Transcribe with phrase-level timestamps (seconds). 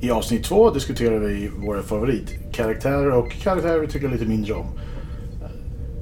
[0.01, 4.65] I avsnitt två diskuterar vi våra favoritkaraktärer och karaktärer vi tycker lite mindre om.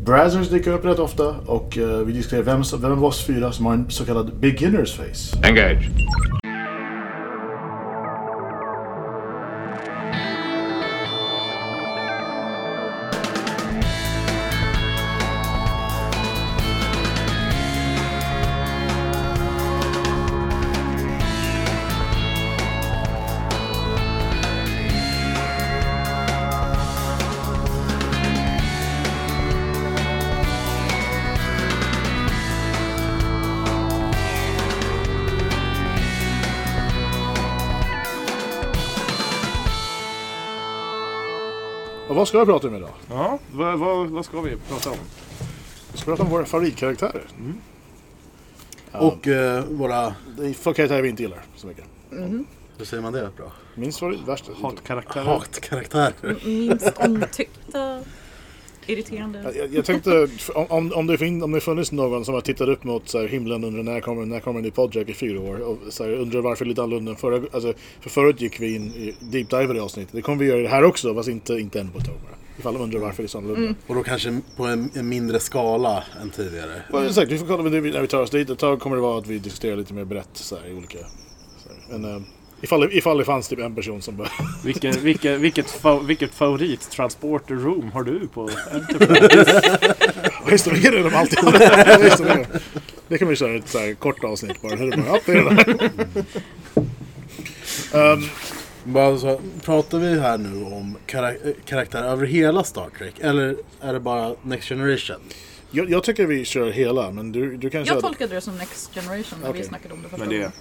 [0.06, 3.66] Brazzers dyker upp rätt ofta och eh, vi diskuterar vem, vem av oss fyra som
[3.66, 5.38] har en så kallad beginners face.
[5.48, 5.90] Engage.
[42.09, 42.89] Och vad ska vi prata om idag?
[43.09, 44.97] Ja, vad, vad, vad ska vi prata om?
[45.91, 47.22] Vi ska prata om våra favoritkaraktärer.
[48.91, 50.16] Och eh, våra...
[50.38, 51.85] Det är för karaktärer vi inte gillar så mycket.
[52.78, 53.52] Hur säger man det bra?
[53.75, 54.50] Minst favorit, värst.
[54.61, 55.25] Hatkaraktärer.
[55.25, 56.38] Hatkaraktärer.
[56.45, 58.00] Minst omtyckta,
[58.88, 59.53] irriterande.
[59.55, 62.83] Jag, jag tänkte, om, om, det fin, om det funnits någon som har tittat upp
[62.83, 65.59] mot så här, himlen under när kommer, när kommer en ny Podjack i fyra år
[65.59, 68.88] och så här, undrar varför lite annorlunda än förra alltså, För förut gick vi in
[68.88, 70.13] i deep dive i det avsnittet.
[70.13, 72.16] Det kommer vi göra i det här också, fast inte, inte än på ett tag
[72.23, 72.38] bara.
[72.59, 73.75] Ifall de undrar varför det är så annorlunda.
[73.88, 76.81] Och då kanske på en, en mindre skala än tidigare.
[76.94, 77.13] Mm.
[77.13, 78.49] Säkert, vi får kolla det när vi tar oss dit.
[78.49, 80.97] Ett tag kommer det vara att vi diskuterar lite mer brett så här, i olika...
[81.57, 81.99] Så här.
[81.99, 82.22] Men, eh,
[82.61, 84.30] ifall, ifall det fanns typ en person som bara...
[84.63, 89.80] Vilken, vilket, vilket, fa, vilket favorit transporter room har du på Enterprise?
[90.44, 91.39] Vad historierar de alltid?
[91.39, 92.59] Historierar de?
[93.08, 94.75] det kan vi köra ett så här, kort avsnitt bara.
[94.75, 96.23] Hur det bara ja, det är det
[97.91, 98.13] där.
[98.13, 98.23] um,
[98.83, 103.13] Bara så, pratar vi här nu om karak- karaktärer över hela Star Trek?
[103.19, 105.16] Eller är det bara Next Generation?
[105.72, 107.95] jag, jag tycker vi kör hela, men du, du kan köra...
[107.95, 109.62] Jag tolkade det som Next Generation när Okej.
[109.62, 110.51] vi snackade om det första Men det, gången.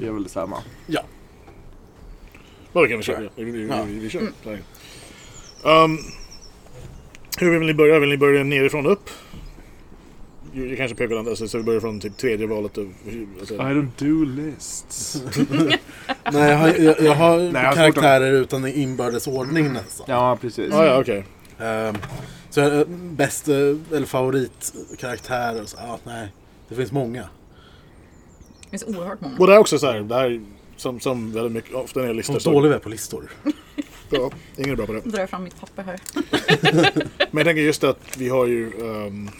[0.00, 0.62] Det är väl detsamma.
[0.86, 1.00] Ja.
[2.72, 3.20] Ja, det kan vi köra.
[3.36, 3.82] Vi, vi, vi, Ja.
[3.88, 4.22] vi, vi kör.
[4.44, 5.84] Så här.
[5.84, 5.98] Um,
[7.38, 7.98] hur vill ni börja?
[7.98, 9.10] Vill ni börja nerifrån upp?
[10.52, 12.78] Jag kanske pekar den, alltså, så vi börjar från typ tredje valet.
[12.78, 12.86] Och,
[13.40, 15.22] alltså, I don't do lists.
[16.32, 20.06] Nej, jag har, jag, jag har jag har svårt karaktärer utan inbördes ordning nästan.
[20.08, 20.72] Ja, precis.
[20.74, 21.24] ah, ja, okej.
[21.60, 21.94] Ehm,
[22.50, 23.54] så eh, bäst, eh,
[23.92, 26.28] eller favoritkaraktär och så, ah, nej.
[26.68, 27.28] Det finns många.
[28.70, 29.36] Det finns oerhört många.
[29.38, 30.40] Och det är också så här, det här
[30.76, 33.30] som, som väldigt mycket, ofta när jag listar Som dåliga på listor.
[34.10, 35.00] Ja, ingen är bra på det.
[35.00, 36.00] Drar fram mitt papper här.
[37.30, 38.66] Men jag tänker just att vi har ju...
[38.66, 39.30] ehm,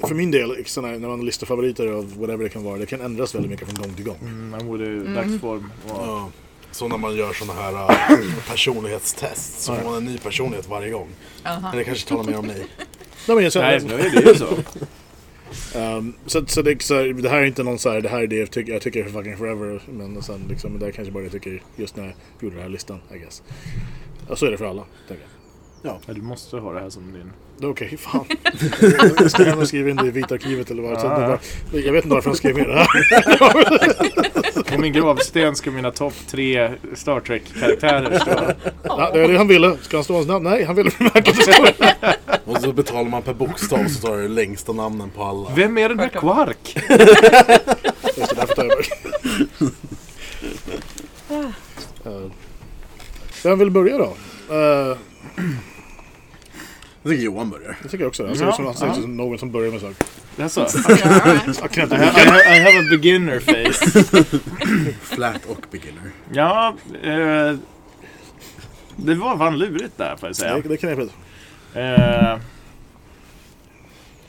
[0.00, 3.34] för min del, när man listar favoriter av whatever det kan vara, det kan ändras
[3.34, 4.16] väldigt mycket från gång till gång.
[4.20, 5.70] Mm, Man borde dagsform.
[5.84, 6.30] Och, Ja.
[6.70, 7.72] Så när man gör sådana här
[8.12, 8.18] äh,
[8.48, 11.08] personlighetstest så får man en ny personlighet varje gång.
[11.44, 11.60] Aha.
[11.68, 12.56] Men det kanske talar mer om mig.
[13.28, 14.46] Nej, men jag, Nej, nu är det ju så.
[15.76, 18.22] Um, så, så, det, så här, det här är inte någon så här, det här
[18.22, 19.80] är det jag tycker, jag tycker fucking forever.
[19.92, 22.70] Men sen liksom, det här kanske bara jag tycker just när jag gjorde den här
[22.70, 23.42] listan, I guess.
[24.28, 25.35] Och så är det för alla, tänker jag.
[25.86, 27.32] Ja, du måste ha det här som din...
[27.70, 28.24] Okej, fan.
[29.18, 30.92] jag ska hem och skriva in det i vita arkivet eller vad.
[30.92, 31.38] Det bara,
[31.72, 32.86] jag vet inte varför jag skrev ner det här.
[34.74, 38.30] På min gravsten ska mina topp tre Star Trek-karaktärer stå.
[38.82, 39.76] Ja, det är det han ville.
[39.82, 40.44] Ska han stå hans namn?
[40.44, 42.16] Nej, han ville bemärka att det.
[42.44, 45.50] Och så betalar man per bokstav och så tar du det längsta namnen på alla.
[45.56, 46.76] Vem är den här Quark?
[48.16, 48.88] Just det, därför tar jag bort.
[52.06, 52.30] Uh,
[53.44, 54.14] Vem vill börja då?
[54.54, 54.96] Uh,
[57.06, 57.76] Jag tycker Johan börjar.
[57.82, 58.28] jag tycker också det.
[58.28, 60.06] Han ser ut som, någon som börjar med saker.
[60.36, 60.60] Jaså?
[60.88, 64.04] I, I, I have a beginner face.
[65.14, 66.10] Flat och beginner.
[66.32, 67.56] Ja, eh,
[68.96, 70.54] det var fan lurigt där får jag säga.
[70.54, 71.12] Det, det kan jag prata
[71.74, 72.38] Eh,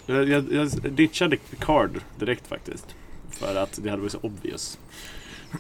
[0.06, 2.86] jag, jag, jag ditchade Picard direkt faktiskt.
[3.32, 4.80] För att det hade varit så obvious.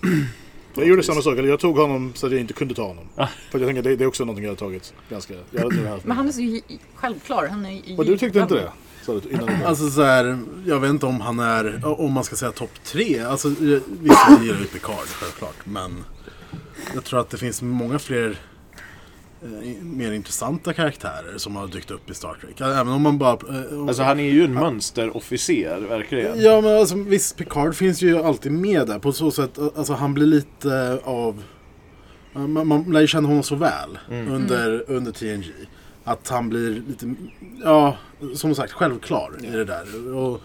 [0.73, 3.05] Jag gjorde samma sak, eller jag tog honom så att jag inte kunde ta honom.
[3.15, 3.27] Ah.
[3.51, 5.33] För jag tänker det, det är också någonting jag har tagit ganska...
[5.51, 6.61] Jag hade Men han är så
[6.95, 7.47] självklar.
[7.47, 8.71] Han är Och du tyckte inte det?
[9.65, 13.19] Alltså så här, jag vet inte om han är, om man ska säga topp tre.
[13.19, 15.55] Alltså visst, jag gillar ju Picard självklart.
[15.63, 16.03] Men
[16.93, 18.39] jag tror att det finns många fler
[19.81, 22.61] mer intressanta karaktärer som har dykt upp i Star Trek.
[22.61, 23.31] Även om man bara...
[23.33, 26.41] eh, Alltså han är ju en mönsterofficer, verkligen.
[26.41, 29.59] Ja men alltså visst, Picard finns ju alltid med där på så sätt.
[29.75, 31.43] Alltså han blir lite av...
[32.33, 35.45] Man, man lär ju känna honom så väl under, under TNG.
[36.03, 37.13] Att han blir lite,
[37.63, 37.97] ja,
[38.35, 40.15] som sagt självklar i det där.
[40.15, 40.41] Och,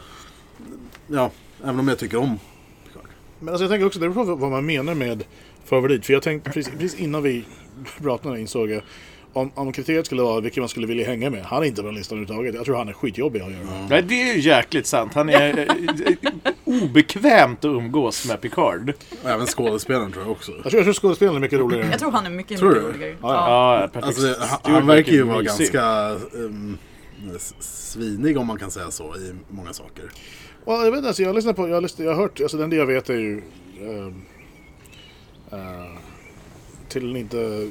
[1.06, 1.30] ja,
[1.64, 2.38] även om jag tycker om
[2.86, 3.08] Picard.
[3.40, 5.24] Men alltså jag tänker också, det beror på vad man menar med
[5.64, 6.06] favorit.
[6.06, 7.44] För jag tänkte precis, precis innan vi
[8.02, 8.82] pratade insåg jag
[9.32, 11.44] om, om kriteriet skulle vara vilken man skulle vilja hänga med.
[11.44, 12.54] Han är inte på den listan överhuvudtaget.
[12.54, 13.86] Jag tror han är skitjobbig att göra.
[13.90, 15.14] Nej, det är ju jäkligt sant.
[15.14, 16.32] Han är eh,
[16.64, 18.92] obekvämt att umgås med Picard.
[19.24, 20.52] Även skådespelaren tror jag också.
[20.52, 21.88] Jag tror, jag tror skådespelaren är mycket roligare.
[21.90, 22.92] Jag tror han är mycket, Tror mycket du?
[22.98, 23.16] roligare.
[23.22, 23.90] Ja, ja.
[23.94, 26.78] Ja, Alltså, han, han verkar ju vara ganska um,
[27.60, 30.04] svinig om man kan säga så i många saker.
[30.64, 32.40] Och jag vet inte, alltså, jag har lyssnat på, jag har, lyssnat, jag har hört,
[32.40, 33.42] alltså den det jag vet är ju
[33.80, 34.22] ehm,
[35.52, 35.91] eh,
[36.92, 37.70] till inte,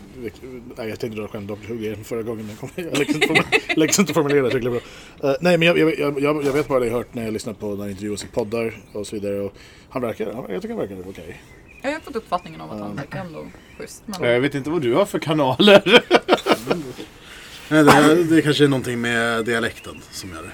[0.78, 3.44] nej jag tänkte dra skämt om hugger förra gången men jag jag lyckas inte
[3.76, 4.84] lyckas inte formulera det tillräckligt
[5.20, 5.30] bra.
[5.30, 7.60] Eh, nej men jag, jag, jag, jag, vet bara det jag hört när jag lyssnat
[7.60, 9.54] på när intervjuas i poddar och så vidare och
[9.90, 11.42] han verkar, han, jag tycker han verkar okej.
[11.82, 13.46] Jag har fått uppfattningen av att han verkar ändå
[13.78, 14.04] schysst.
[14.06, 14.30] Men...
[14.30, 16.04] Jag vet inte vad du har för kanaler.
[17.70, 20.52] Nej, det, det kanske är någonting med dialekten som gör det.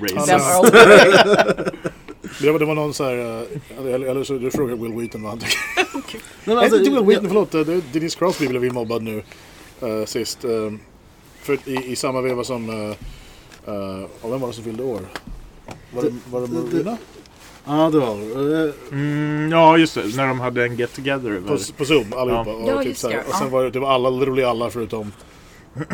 [0.14, 0.74] Racist.
[2.40, 3.16] Det var, det var någon så här,
[3.78, 5.58] eh, eller, eller så du frågar Will Wheaton vad han tycker.
[6.44, 7.54] Men Nej, alltså, inte Will jag- Wheaton, förlåt.
[7.54, 9.22] eh, det är Denise Crosby blev vi mobbad nu
[9.82, 10.44] eh, sist.
[10.44, 10.50] eh,
[11.42, 12.70] för i, I samma veva som...
[12.70, 12.76] Uh,
[13.68, 15.00] uh, vem var det som fyllde år?
[15.94, 16.96] Var det, var det Marina?
[17.64, 18.16] Ja, det var
[18.92, 20.16] Mm, ja, just det.
[20.16, 21.40] När de hade en get together.
[21.46, 22.50] På, på Zoom allihopa.
[22.50, 22.56] Ja.
[22.56, 23.52] Och, Ja, typ, så här, det, och sen ja.
[23.52, 25.12] var det, det var alla, literally alla förutom,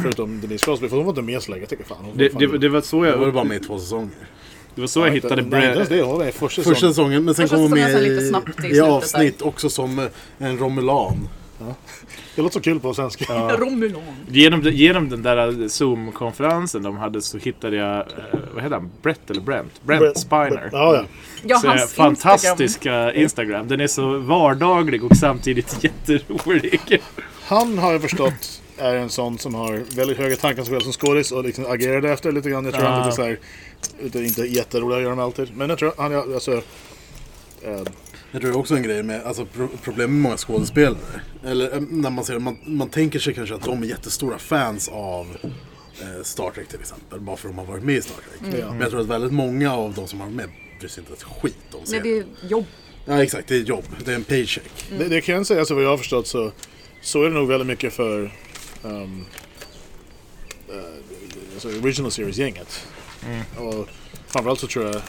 [0.02, 0.88] förutom Denise Crosby.
[0.88, 1.62] För hon var inte med så länge.
[1.62, 1.98] Jag tänker fan.
[2.00, 4.10] Hon Det, fan, det, det var så jag var jag, bara med i två säsonger.
[4.74, 5.86] Det var så jag hittade Brad.
[5.88, 6.02] det.
[6.02, 6.92] Var med i första Första säsongen.
[6.92, 10.04] säsongen, men sen Första kom hon med i, snabbt i avsnitt också som eh,
[10.38, 11.28] en romulan.
[12.36, 13.34] Det låter så kul på svenska.
[13.58, 14.02] Romulan.
[14.28, 18.04] Genom, genom den där Zoom-konferensen de hade så hittade jag, eh,
[18.54, 18.90] vad heter han?
[19.02, 19.82] Brett eller Brent?
[19.86, 20.68] Brent Brett- Spiner.
[20.72, 21.04] Ja, ja.
[21.42, 23.68] Ja, Så, hans fantastiska Instagram.
[23.68, 26.80] Den är så vardaglig och samtidigt jätterolig.
[27.46, 31.32] Han har jag förstått är en sån som har väldigt höga tankar själv som skådis
[31.32, 32.64] och liksom agerade efter lite grann.
[32.64, 33.38] Jag tror han är så här,
[34.02, 35.56] lite, inte jätterolig att göra med alltid.
[35.56, 36.52] Men jag tror han är alltså...
[37.62, 37.82] eh,
[38.32, 40.96] Jag tror det är också en grej med alltså, pro problem med många skådespelare.
[41.44, 44.88] Eller eh, när man ser man, man tänker sig kanske att de är jättestora fans
[44.88, 45.26] av
[46.00, 47.20] eh, Star Trek till exempel.
[47.20, 48.54] Bara för att de har varit med i Star Trek.
[48.60, 48.70] Ja.
[48.70, 50.48] Men jag tror att väldigt många av de som har varit med
[50.78, 52.04] bryr sig inte ett skit om Nej, serien.
[52.40, 52.64] det är jobb.
[53.04, 53.84] Ja exakt, det är jobb.
[54.04, 54.84] Det är en paycheck.
[54.98, 56.52] det, det kan jag säga, alltså vad jag har förstått så,
[57.02, 58.32] så är det nog väldigt mycket för
[58.82, 59.24] um,
[61.52, 62.86] alltså original series-gänget.
[63.56, 63.88] Och
[64.26, 65.02] framförallt så tror jag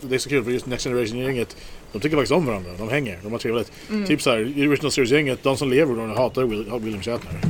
[0.00, 1.56] det är så kul för just Next Generation-gänget
[1.94, 3.72] de tycker faktiskt om varandra, de hänger, de har trevligt.
[4.06, 7.32] Typ såhär, i Original Series-gänget, de som lever de hatar Will, William Shatner.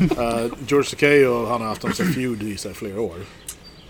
[0.00, 3.16] uh, George Takei och han har haft en sån feud i så här, flera år.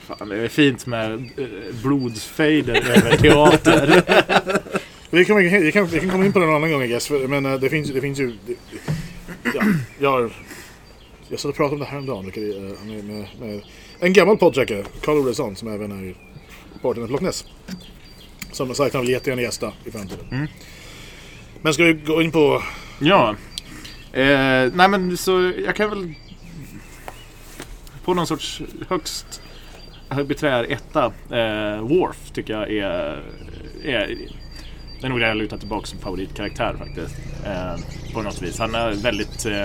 [0.06, 1.46] Fan, det är fint med eh,
[1.82, 4.02] blodsfejder över teater.
[5.10, 7.06] Vi kan, vi, kan, vi kan komma in på det någon annan gång I guess,
[7.06, 8.32] för, men eh, det finns, det finns ju...
[8.46, 8.54] Det,
[9.54, 9.62] ja,
[9.98, 10.32] jag, har-
[11.32, 12.36] jag satt och pratade om det här en dag med,
[12.86, 13.62] med, med, med
[14.00, 16.14] en gammal poddcheckare, Carl Olofsson, som även är
[16.82, 17.44] partner med Loch Ness.
[18.50, 20.48] Som har sagt att han vill jättegärna gästa i framtiden.
[21.62, 22.62] Men ska vi gå in på...
[23.00, 23.36] Ja.
[24.12, 26.14] Eh, nej men så jag kan väl
[28.04, 29.42] på någon sorts högst
[30.08, 31.04] arbiträr etta.
[31.30, 33.22] Eh, Worf tycker jag är,
[33.84, 34.18] är
[35.00, 37.16] det är nog det jag lutar tillbaka som favoritkaraktär faktiskt.
[37.46, 37.76] Eh,
[38.14, 38.58] på något vis.
[38.58, 39.64] Han är väldigt eh,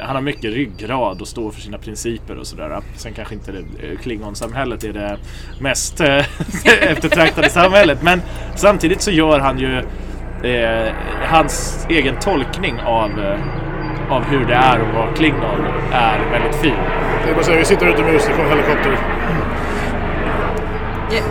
[0.00, 2.80] han har mycket ryggrad och står för sina principer och sådär.
[2.96, 5.18] Sen kanske inte det, eh, Klingonsamhället är det
[5.60, 6.16] mest eh,
[6.80, 8.02] eftertraktade samhället.
[8.02, 8.22] Men
[8.54, 9.78] samtidigt så gör han ju
[10.42, 10.92] eh,
[11.24, 13.40] hans egen tolkning av, eh,
[14.10, 16.74] av hur det är att vara Klingon är väldigt fin.
[17.26, 18.98] Jag, bara säga, vi sitter utomhus, det kommer helikopter.
[21.10, 21.22] Jag,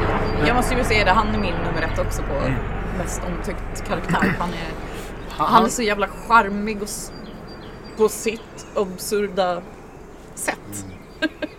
[0.47, 2.51] jag måste ju säga det, han är min nummer ett också på
[2.97, 4.35] mest omtyckt karaktär.
[4.39, 4.67] Han är,
[5.37, 6.89] han är så jävla charmig och
[7.97, 9.61] på sitt absurda
[10.35, 10.85] sätt.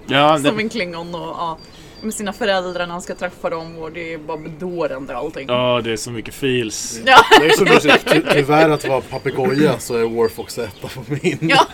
[0.06, 1.58] Ja, Som det, en klingon och ja,
[2.02, 5.48] med sina föräldrar när han ska träffa dem och det är bara bedårande allting.
[5.48, 7.00] ja, det är så mycket feels.
[7.06, 7.18] Ja.
[7.40, 8.12] Det är så mysigt.
[8.12, 11.38] Ty tyvärr att vara papegoja så är Worf också etta på min.
[11.40, 11.66] Ja.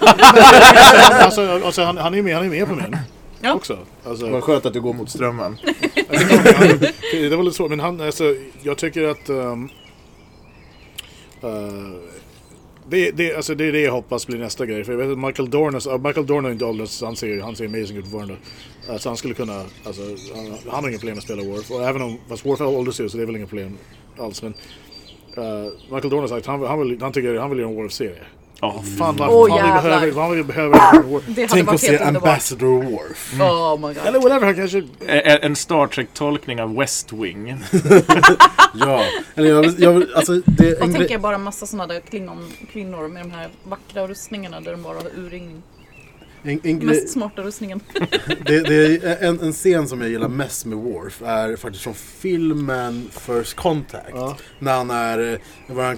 [1.10, 2.96] alltså, alltså, han, han är med, han är med på min.
[3.40, 3.54] Ja.
[3.54, 3.78] Också.
[4.04, 5.58] Alltså, Vad skönt att du går mot strömmen.
[7.12, 9.30] det det var lite svårt, men han, alltså, jag tycker att...
[9.30, 9.70] Um,
[11.44, 11.50] uh,
[12.88, 14.84] det, det, alltså, det är det jag hoppas blir nästa grej.
[14.84, 17.66] För jag vet att Michael Dornas, Michael Dorn har inte åldrats, han ser, han ser
[17.66, 18.36] amazing ut fortfarande.
[18.90, 20.02] Uh, så han skulle kunna, alltså,
[20.34, 21.70] han, han har inga problem med att spela Worf.
[21.70, 23.78] Och även om, fast Worf har åldrats ju så det är väl inga problem
[24.18, 24.42] alls.
[24.42, 24.54] Men
[25.38, 28.24] uh, Michael Dorn har sagt han, han, vill, han tycker han vill göra en Worf-serie.
[28.64, 29.82] Ja, Fan vad fan vi jävlar.
[29.82, 30.78] behöver, vad vi behöver
[31.48, 32.28] Tänk att se helt underbart.
[32.28, 33.32] Ambassador Worf.
[33.40, 34.06] Oh my god.
[34.06, 34.78] Eller whatever, han kanske...
[35.06, 37.56] en en Star Trek-tolkning av West Wing.
[38.74, 39.04] Ja,
[39.34, 43.08] eller jag, vill- jag, vill- alltså det Jag en tänker bara massa sådana där klingon-kvinnor
[43.08, 45.62] med de här vackra rustningarna där de bara har urringning.
[46.44, 47.80] En, en, grej, Mest smarta rustningen.
[48.46, 51.94] det, det är en, en scen som jag gillar mest med Worf är faktiskt från
[51.94, 54.10] filmen First Contact.
[54.12, 54.36] Ja.
[54.58, 55.38] När han är,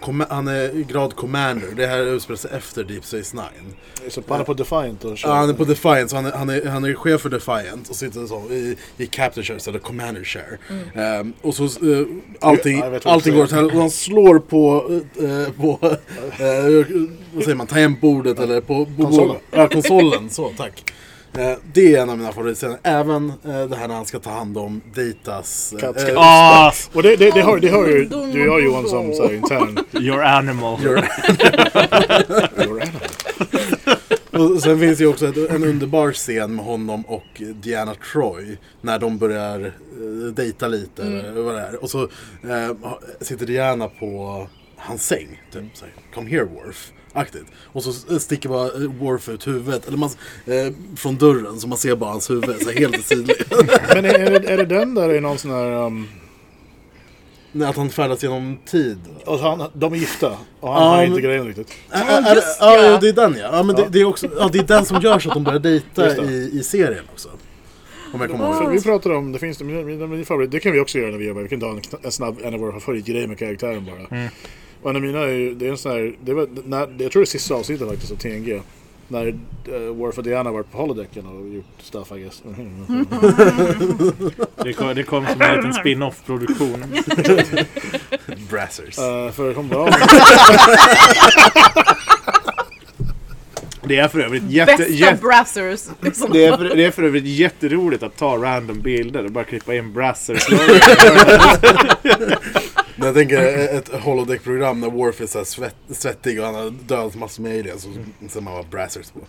[0.07, 1.69] han, han är grad commander.
[1.77, 3.75] Det här utspelar sig efter Deep Space Nine.
[4.09, 5.29] Så han är på Defiant och kör.
[5.29, 7.89] Ja, han är på Defiant, så han är, han är, han är chef för Defiant
[7.91, 10.59] och sitter så i, i Captain Share, eller Commander Share.
[10.95, 12.07] Ehm, och så uh,
[12.41, 15.79] allting, allting går åt helvete och han slår på, eh, på
[16.39, 19.37] eh, vad säger man, tangentbordet eller på, på Konsolen.
[19.50, 20.31] Ja, konsolen.
[20.31, 20.93] Så, tack.
[21.38, 22.79] Eh, det är en av mina favoritscener.
[22.83, 25.75] Även eh, det här när han ska ta hand om Datas...
[25.81, 28.88] Katt- eh, Ah, Och det, det, det, har, det hör ju du och jag Johan
[28.88, 29.79] som så här, intern.
[30.05, 30.79] your animal.
[34.31, 38.57] Och sen finns det ju också ett, en underbar scen med honom och Diana Troy.
[38.81, 39.61] När de börjar
[40.00, 41.03] uh, dejta lite.
[41.03, 41.83] eller Vad det är.
[41.83, 42.71] Och så eh,
[43.21, 45.43] sitter Diana på hans säng.
[45.53, 46.93] Typ, så här, Come here Worf.
[47.16, 47.44] Aktigt.
[47.73, 49.88] Och så sticker bara eh, Worf ut huvudet.
[49.88, 50.11] Eller man,
[50.47, 52.62] eh, från dörren så man ser bara hans huvud.
[52.62, 53.50] Så här, helt tydligt.
[53.94, 55.87] Men är, är, det, är det den där är någon sån här...
[55.87, 56.09] Um,
[57.52, 58.99] När att han färdas genom tid.
[59.26, 61.73] alltså han, de är gifta och han Ja, har inte grejen riktigt.
[61.90, 62.85] Ja, just ja, ja.
[62.85, 63.49] ja, det är den ja.
[63.52, 65.44] ja, men Det, det, är också, ja det är den som gör så att de
[65.44, 67.28] börjar dejta i, i serien också.
[68.14, 69.59] Om jag kommer ihåg vi pratade om, det finns
[70.28, 71.42] favorit, det kan vi också göra när vi jobbar.
[71.42, 74.28] Vi kan ta en, en snabb, en av våra favoritgrejer med karaktären bara.
[74.85, 77.12] Och en av mina är ju, det är en sån här, det var, när, jag
[77.12, 78.61] tror det är sista avsnittet faktiskt av TNG.
[79.09, 79.35] När uh,
[79.79, 82.43] Worf och Diana varit på holodecken och gjort stuff I guess.
[84.64, 86.85] Det kom, det kom som en liten spin-off-produktion.
[88.50, 88.99] Brassers.
[88.99, 89.91] Uh, för hon bara,
[93.83, 95.81] Det är för övrigt jätte, Bästa jätte, brassers.
[96.00, 96.33] Liksom.
[96.33, 99.75] det är, för, det är för övrigt jätteroligt att ta random bilder och bara klippa
[99.75, 100.49] in brassers.
[103.04, 106.70] Men jag tänker ett holodeck-program när Worf är så här svett, svettig och han har
[106.70, 107.92] dödat massor med aliens och
[108.23, 109.20] så ser man vad Brassers på.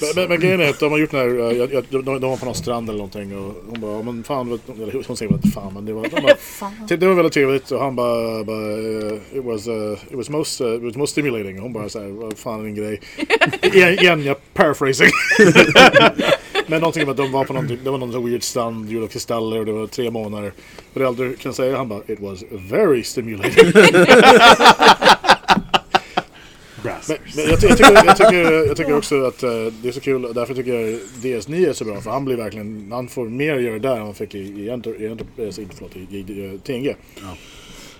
[0.00, 2.20] Men, men, men grejen är att de har gjort den här, jag, jag, de, de
[2.30, 5.32] var på någon strand eller någonting och hon bara, "Ja, men fan, eller hon säger
[5.32, 6.72] väl inte fan men det var, de bara, Fan.
[6.88, 10.60] det var väldigt trevligt och han bara, bara uh, it, was, uh, it, was most,
[10.60, 11.58] uh, it was most stimulating.
[11.58, 13.00] Hon bara såhär, vad fan är din grej?
[13.62, 15.10] igen, igen, jag paraphrasing.
[16.66, 19.02] men någonting om att de var på någonting, det var någon sån weird strand, gjord
[19.02, 20.52] av kristaller och det var tre månader.
[20.94, 23.72] Och det du kan säga, han bara, it was very stimulating.
[27.08, 29.50] Men, men jag, ty- jag, tycker, jag, tycker, jag tycker också att eh,
[29.82, 32.88] det är så kul, därför tycker jag DS9 är så bra, för han blir verkligen,
[32.92, 35.44] han får mer att göra där än han fick i, i, Enter, i, Enter, eh,
[35.44, 36.94] inte, förlåt, i, i, i TNG.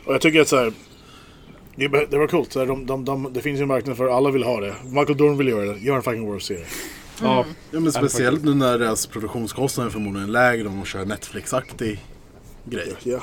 [0.05, 0.73] Och jag tycker att så här,
[1.77, 4.31] det, var coolt, så här, de, de, de, det finns ju en marknad för alla
[4.31, 4.75] vill ha det.
[4.85, 6.65] Michael Dorn vill göra det, gör en fucking Worf-serie.
[7.23, 12.05] Ja, Ja, men speciellt nu när deras produktionskostnader är förmodligen lägre om de kör Netflix-aktig
[12.65, 12.93] grej.
[13.03, 13.23] Ja.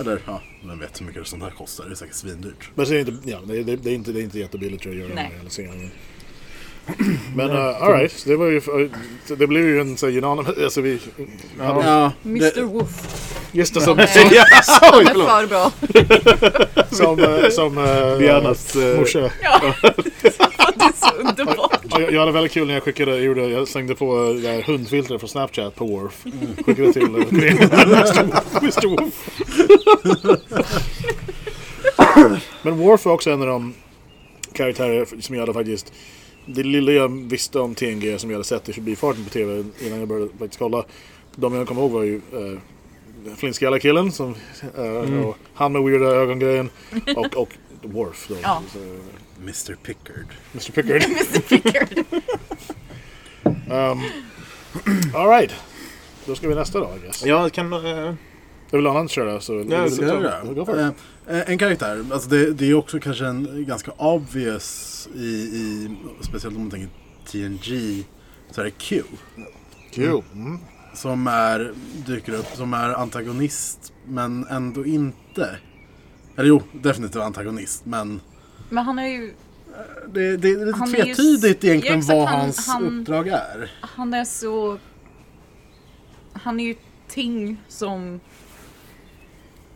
[0.00, 1.84] Eller ja, vem vet hur mycket sånt här kostar.
[1.84, 2.70] Det är säkert svindyrt.
[2.74, 4.82] Men så är det, inte, ja, det, det, det, är inte, det är inte jättebilligt
[4.82, 5.36] tror jag att göra Nej.
[5.38, 5.90] hela serien.
[7.36, 8.60] Men uh, alright, så det var ju,
[9.26, 10.98] så det blev ju en så här, unanimous, alltså vi,
[11.58, 12.88] Ja, Mr det, Wolf.
[13.52, 14.06] just det som, som,
[14.80, 15.72] Han är för bra.
[16.90, 18.76] som, eh, som uh, Dianas...
[18.76, 19.30] eh, morsa.
[19.42, 19.74] Ja.
[19.82, 20.28] Det
[20.84, 21.80] är så underbart.
[21.88, 24.48] Ja, Jag, jag hade väldigt kul när jag skickade, jag, gjorde, jag slängde på det
[24.48, 26.24] här hundfiltret från Snapchat på Worf.
[26.66, 27.10] Skickade till eh,
[28.62, 28.86] Mr.
[28.86, 29.28] Wolf.
[32.62, 33.74] Men Worf var också en av de
[34.52, 35.92] karaktärer som jag hade faktiskt
[36.46, 39.98] det lilla jag visste om TNG som jag hade sett i förbifarten på TV innan
[39.98, 40.84] jag började faktiskt kolla.
[41.34, 42.58] De jag kommer ihåg var ju uh,
[43.36, 44.34] Flintskallar-killen som,
[44.76, 46.70] eh, och han med weirda ögongrejen
[47.16, 47.48] och, och
[47.82, 48.34] Worf då.
[48.42, 48.62] Ja.
[48.72, 48.78] Så,
[49.40, 50.26] Mr Pickard.
[50.52, 51.02] Mr Pickard.
[51.10, 52.04] Mr Pickard.
[53.70, 54.00] Um,
[55.14, 55.50] Alright.
[56.26, 57.26] Då ska vi nästa då, I guess.
[57.26, 57.72] Jag kan...
[57.72, 58.14] eh,
[58.70, 59.64] Jag vill annan köra så...
[59.68, 60.78] Ja, Ska jag.
[60.78, 60.86] Eh,
[61.26, 65.88] eh, En karaktär, alltså det, det är också kanske en ganska obvious i, i
[66.20, 66.88] speciellt om man tänker
[67.30, 68.04] TNG,
[68.50, 69.02] så är det Q.
[69.92, 70.22] Q.
[70.34, 70.58] Mm.
[70.94, 71.72] Som är,
[72.06, 75.56] dyker upp, som är antagonist men ändå inte.
[76.36, 78.20] Eller jo, definitivt antagonist men
[78.70, 79.34] Men han är ju,
[80.12, 83.28] det, det är lite Han är ju tvetydigt egentligen ja, vad han- hans han- uppdrag
[83.28, 83.70] är.
[83.80, 84.78] han är så...
[86.32, 86.74] Han är ju
[87.08, 88.20] ting som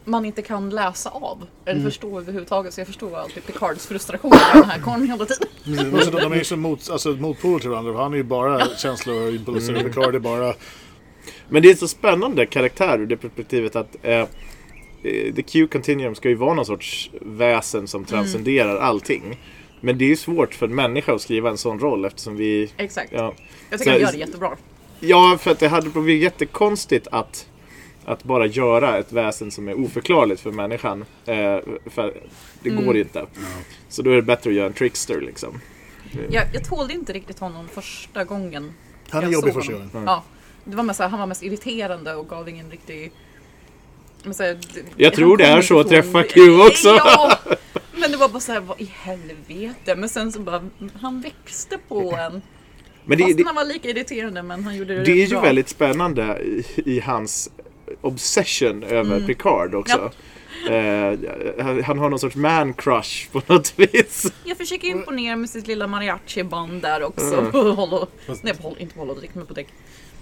[0.04, 2.74] man inte kan läsa av eller förstå överhuvudtaget.
[2.74, 5.48] Så jag förstår alltid Picards frustration med den här karln hela tiden.
[5.92, 8.02] Men så de, är ju så mot, alltså, motpoler till varandra.
[8.02, 9.72] Han är ju bara känslor och impulser.
[9.74, 9.84] Mm.
[9.84, 10.54] Picard är bara...
[11.48, 14.26] Men det är så spännande karaktär ur det perspektivet att eh, eh,
[15.36, 19.38] The Q Continuum ska ju vara någon sorts väsen som transcenderar allting.
[19.80, 22.70] Men det är ju svårt för en människa att skriva en sån roll eftersom vi...
[22.76, 23.12] Exakt.
[23.12, 23.34] Ja,
[23.70, 24.56] Jag tycker Så- han gör det jättebra.
[25.00, 27.46] ja för att det hade blivit jättekonstigt att
[28.08, 31.04] Att bara göra ett väsen som är oförklarligt för människan.
[31.26, 32.14] Eh, för
[32.62, 33.26] det går ju inte.
[33.88, 35.60] Så då är det bättre att göra en trickster liksom.
[36.30, 38.72] Jag, jag tålde inte riktigt honom första gången.
[39.10, 39.90] Han är jobbig första gången.
[39.92, 40.24] Ja.
[40.64, 43.12] Det var mest, han var mest irriterande och gav ingen riktig...
[44.38, 44.58] Här,
[44.96, 46.88] Jag tror det är så att träffa Q också.
[46.88, 47.38] Ja!
[48.00, 49.96] Men det var bara så här, vad i helvete?
[49.96, 50.68] Men sen så bara,
[51.00, 52.42] han växte på en.
[53.04, 55.30] Men det, Fast det, han var lika irriterande men han gjorde det det är rätt
[55.32, 55.40] ju bra.
[55.40, 57.50] väldigt spännande i, i hans
[58.00, 59.26] obsession över Mm.
[59.26, 60.12] Picard också.
[60.70, 61.18] Eh,
[61.64, 64.32] han- han har någon sorts man crush på något vis.
[64.44, 67.34] Jag försöker imponera med sitt lilla mariachi-band där också.
[67.38, 67.52] Mm.
[67.52, 68.06] På håll
[68.42, 69.68] nej, på inte på drick, men på däck.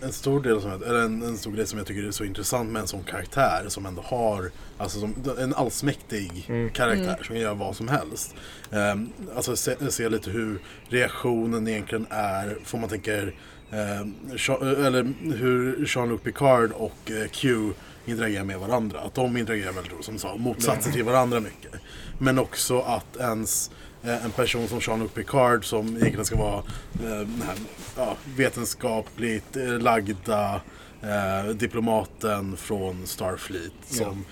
[0.03, 2.71] En stor del som, eller en, en stor grej som jag tycker är så intressant
[2.71, 7.55] med en sån karaktär som ändå har alltså som, en allsmäktig karaktär som kan göra
[7.55, 8.35] vad som helst.
[8.71, 10.59] Um, alltså se, se lite hur
[10.89, 13.35] reaktionen egentligen är, får man tänker,
[13.71, 17.73] ehm, Jean- eller hur Jean-Luc Picard och eh, Q
[18.07, 19.01] interagerar med varandra.
[19.01, 21.73] Att de interagerar väldigt, som sa, motsatser till varandra mycket.
[22.19, 23.71] Men också att ens
[24.03, 26.63] eh, en person som Jean-Luc Picard som egentligen ska vara
[27.05, 27.57] eh, här,
[27.97, 30.61] ja, vetenskapligt eh, lagda
[31.03, 33.73] eh, diplomaten från Starfleet.
[33.87, 34.25] Som,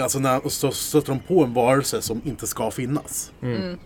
[0.00, 3.32] Alltså när så stöter de på en varelse som inte ska finnas.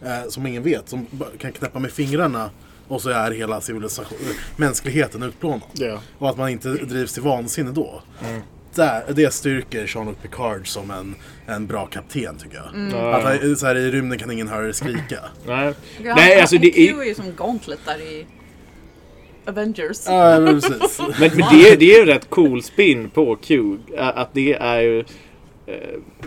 [0.02, 1.06] Eh, som ingen vet, som
[1.38, 2.50] kan knäppa med fingrarna
[2.92, 5.62] och så är hela civilisation, eh, mänskligheten utplånad.
[5.72, 6.00] Ja.
[6.18, 8.02] Och att man inte drivs till vansinne då.
[8.74, 11.14] Där, det styrker Jean-Luc Picard som en,
[11.46, 13.14] en bra kapten tycker jag.
[13.14, 15.20] Att han, så här, I rymden kan ingen höra det skrika.
[15.46, 17.00] Nej, Ja, Nej alltså det är...
[17.00, 18.26] är ju som Gauntlet där i
[19.46, 20.06] Avengers.
[20.06, 21.00] Ja, men precis.
[21.20, 23.76] Men, men det, det är ju rätt cool spin på Q.
[23.98, 25.04] Att det är ju
[25.66, 25.74] eh,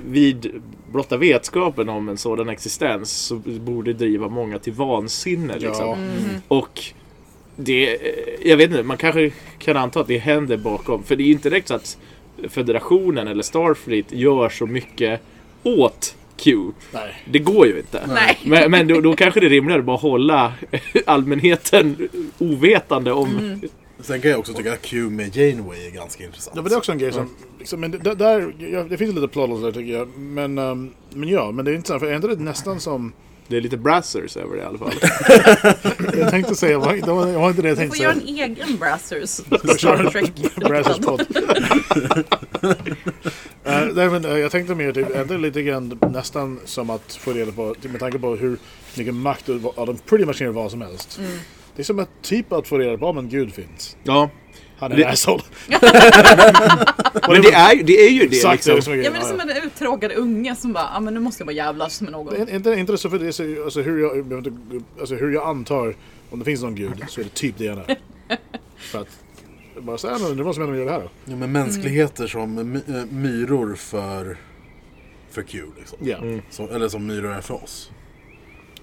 [0.05, 0.61] vid
[0.91, 5.57] blotta vetskapen om en sådan existens så borde driva många till vansinne.
[5.57, 5.89] Liksom.
[5.89, 5.97] Ja.
[6.47, 6.83] Och
[7.55, 7.97] det,
[8.43, 11.03] jag vet inte, man kanske kan anta att det händer bakom.
[11.03, 11.97] För det är ju inte direkt så att
[12.49, 15.21] federationen eller Starfleet gör så mycket
[15.63, 16.57] åt Q.
[16.91, 17.23] Nej.
[17.31, 18.01] Det går ju inte.
[18.07, 18.37] Nej.
[18.43, 20.53] Men, men då, då kanske det är rimligare att bara hålla
[21.05, 23.61] allmänheten ovetande om...
[24.07, 26.55] Sen kan jag också tycka att Q med Janeway är ganska intressant.
[26.55, 27.29] Ja, men det är också en grej som...
[27.59, 30.17] Liksom, men det, där, ja, det finns lite plot holes där tycker jag.
[30.17, 31.99] Men, um, men ja, men det är inte så.
[31.99, 33.13] För ändå är det nästan som...
[33.47, 34.93] Det är lite brassers över det i alla fall.
[36.19, 38.13] Jag tänkte säga, vad- det var, det var inte det jag Du tänkte får göra
[38.15, 38.45] säga.
[38.45, 39.41] en egen Brassers.
[39.77, 40.55] köra Star en Trek.
[40.55, 41.25] Brazzers podd.
[43.63, 47.33] Eh, nej, men, eh, jag tänkte mer typ, ändå lite grann nästan som att få
[47.33, 48.57] reda på, typ med tanke på hur
[48.97, 51.19] mycket makt och de pretty much vad som helst.
[51.75, 53.97] Det är som att typ att få reda på om en gud finns.
[54.03, 54.29] Ja.
[54.77, 55.43] Han är Det- en asshole.
[57.27, 58.75] Men det är, ju- det är ju det Exakt det är liksom.
[58.75, 61.13] det som är Ja men det är som en uttråkad unge som bara, ja men
[61.13, 62.35] nu måste jag bara jävlas med någon.
[62.35, 64.47] Är inte, inte det så för det är så, alltså, hur jag,
[64.99, 65.95] alltså hur jag antar
[66.29, 67.97] om det finns någon gud så är det typ det han är.
[68.77, 69.07] för att
[69.81, 71.09] bara säga men det måste man göra det här då.
[71.25, 74.37] Ja, men mänskligheter som my, äh, myror för,
[75.31, 75.61] för Q.
[75.79, 75.97] Liksom.
[76.01, 76.17] Ja.
[76.49, 77.91] Som, eller som myror är för oss.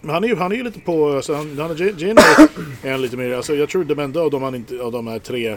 [0.03, 2.49] Men han är ju, han är ju lite på, alltså, han, han är, Janeway
[2.83, 5.19] är lite mer, alltså jag tror de enda av de, han inte, av de här
[5.19, 5.57] tre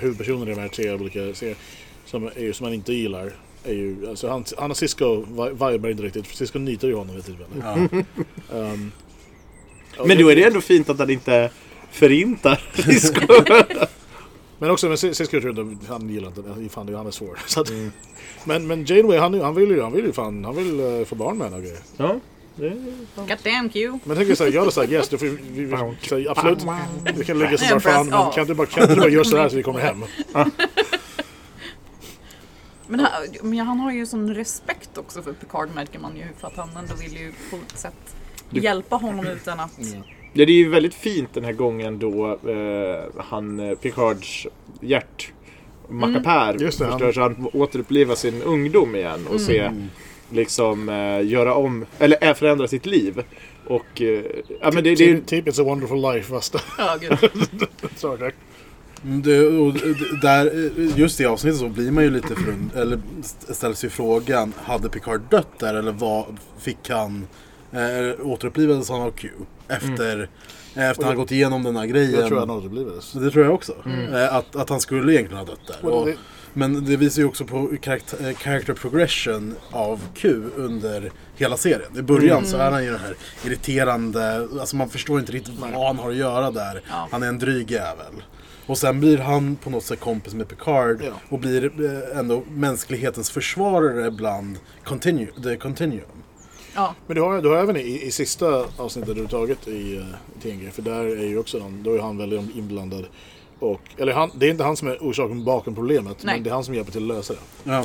[0.00, 1.56] huvudpersonerna i de här tre olika serier
[2.06, 3.32] som, är, som han inte gillar
[3.64, 6.94] är ju, alltså han, han och Cisco vi- vibar inte riktigt, för Cisco nitar ju
[6.94, 7.48] honom vid tillfälle.
[7.62, 7.76] Ja.
[8.56, 8.92] Um,
[10.06, 11.50] Men då är det ändå fint att han inte
[11.90, 13.20] förintar Disco.
[14.58, 17.38] Men också med Cisco tror jag inte, han gillar inte det, fan han är svår.
[17.46, 17.70] Så att,
[18.44, 21.14] men, men Janeway han, han vill ju, han vill ju fan, han vill uh, få
[21.14, 21.78] barn med henne och grejer.
[21.96, 22.20] ja.
[22.56, 22.76] Det-
[23.16, 23.88] God damn Q.
[23.90, 26.64] Men jag tänker såhär, jag hade sagt yes, du får, vi, vi, så, absolut,
[27.16, 29.48] vi kan lägga så fan, press men kan du bara, kan du bara göra sådär
[29.48, 30.04] så vi kommer hem?
[32.88, 33.10] Men han,
[33.42, 36.68] men han har ju sån respekt också för Picard märker man ju för att han
[36.76, 38.16] ändå vill ju på ett sätt
[38.50, 39.78] hjälpa honom utan att...
[40.32, 44.46] Ja, det är ju väldigt fint den här gången då eh, han, eh, Picards
[44.80, 45.32] hjärt
[45.88, 47.16] mackapär Just det, han- förstörs.
[47.16, 49.70] Han får återuppliva sin ungdom igen och se
[50.30, 53.22] liksom eh, göra om, eller äh, förändra sitt liv.
[53.66, 54.22] Och eh,
[54.60, 57.18] ja men det, det är Typ, typ It's a wonderful life fast Ja, gud.
[59.04, 59.74] Mm, Det, och
[60.22, 64.52] där, just i avsnittet så blir man ju lite förund, eller st- ställs ju frågan,
[64.64, 66.24] hade Picard dött där eller vad
[66.60, 67.26] fick han,
[67.72, 69.28] eh, återupplivades han av Q?
[69.68, 70.28] Efter,
[70.74, 72.20] efter han gått igenom den här grejen.
[72.20, 73.12] Jag tror han återupplivades.
[73.12, 73.72] Det tror jag också.
[74.12, 75.90] Eh, Att, att han skulle egentligen ha dött där.
[75.90, 76.08] Och Och,
[76.56, 81.98] men det visar ju också på karaktär, eh, character progression av Q under hela serien.
[81.98, 83.14] I början så är han ju den här
[83.44, 86.82] irriterande, alltså man förstår inte riktigt vad han har att göra där.
[86.88, 87.08] Ja.
[87.10, 88.22] Han är en dryg jävel.
[88.66, 91.12] Och sen blir han på något sätt kompis med Picard Ja.
[91.28, 96.22] och blir eh, ändå mänsklighetens försvarare bland continu, the Continuum.
[96.74, 100.04] Ja, Men du har, du har även i, i sista avsnittet du tagit i uh,
[100.42, 103.06] TNG, för där är ju också någon, då är han väldigt inblandad.
[103.58, 106.34] Och, eller han, det är inte han som är orsaken bakom problemet, Nej.
[106.34, 107.40] men det är han som hjälper till att lösa det.
[107.64, 107.84] Ja.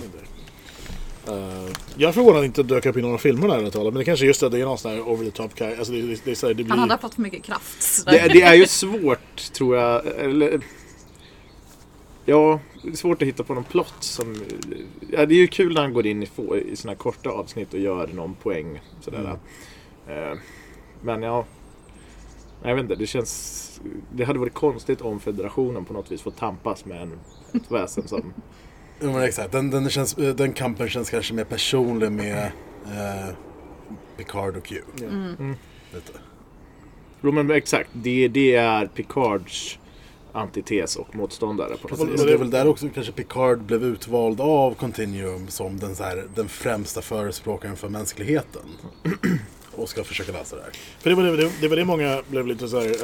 [1.28, 4.00] Eh, jag är förvånad att inte dök upp i några filmer där ärligt talat, men
[4.00, 5.76] det kanske är just det, det är någon sån här over the top guy.
[5.76, 6.70] Alltså det, det, det, det blir...
[6.70, 8.06] Han hade fått för mycket kraft.
[8.06, 10.06] Det, det är ju svårt, tror jag.
[10.06, 10.62] Eller,
[12.26, 14.36] ja, det är svårt att hitta på någon plott som...
[15.12, 17.30] Ja, det är ju kul när han går in i, få, i såna här korta
[17.30, 18.82] avsnitt och gör någon poäng.
[19.02, 19.38] Sådär.
[20.08, 20.38] Eh,
[21.02, 21.46] men ja...
[22.64, 23.82] Jag vet inte, det känns...
[24.14, 27.20] Det hade varit konstigt om federationen på något vis får tampas med en,
[27.54, 28.34] ett väsen som...
[29.00, 29.52] Ja, men exakt.
[29.52, 32.52] Den, den, känns, eh, den kampen känns kanske mer personlig med
[32.86, 33.36] eh,
[34.18, 34.82] Picard och Q.
[35.02, 35.56] Mm.
[35.94, 36.12] Lite.
[37.22, 39.80] Jo men exakt, det, det är Picards
[40.32, 42.24] antites och motståndare på något Precis, vis.
[42.24, 46.26] det är väl där också kanske Picard blev utvald av Continuum som den, så här,
[46.36, 48.62] den främsta förespråkaren för mänskligheten.
[49.82, 50.72] Och ska försöka lösa det här.
[51.00, 52.96] För det var det, det, det var det många blev lite så här.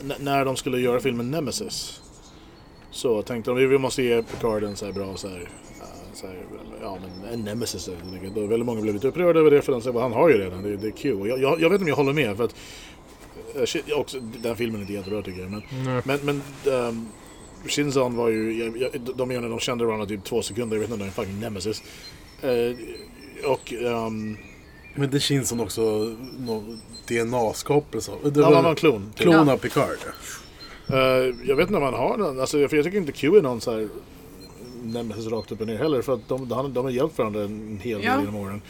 [0.00, 2.00] n- när de skulle göra filmen Nemesis.
[2.90, 5.36] Så tänkte de vi vi måste ge Picard en så här bra så här,
[5.80, 6.36] eh, så här,
[6.82, 8.36] ja men en Nemesis helt enkelt.
[8.36, 10.62] Och väldigt många blev lite upprörda över det för de säger han har ju redan,
[10.62, 11.12] det, det är Q.
[11.14, 12.54] Och jag, jag, jag vet inte om jag håller med för att
[13.68, 15.50] shit, jag också, den filmen är inte jättebra tycker jag.
[15.50, 15.62] Men,
[16.04, 16.42] men, men
[16.74, 17.08] um,
[17.66, 20.90] Shinzon var ju, jag, jag, de, de, de kände varandra typ två sekunder, jag vet
[20.90, 21.82] inte om det är en fucking Nemesis.
[22.42, 24.36] Eh, och ehm,
[24.94, 26.14] Men det känns som också
[27.08, 28.12] DNA-skapelse.
[28.24, 29.12] Det var var en klon.
[29.16, 29.52] klon Ja.
[29.52, 29.96] av Picard.
[30.88, 30.96] Eh,
[31.44, 33.60] jag vet inte om han har någon, alltså, för jag tycker inte Q är någon
[33.60, 33.88] så här
[34.82, 37.80] Nemesis rakt upp och ner heller för att de, de, de har hjälpt varandra en
[37.82, 38.18] hel del Ja.
[38.20, 38.62] genom åren.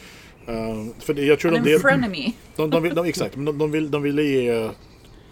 [0.45, 2.33] Eh, för det, jag tror Han de, de, frenemy.
[2.55, 4.69] de, de, vill, de, exakt, men de, de, vill, de ville ge